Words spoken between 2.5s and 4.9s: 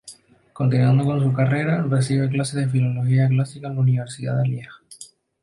de filología clásica en la Universidad de Lieja.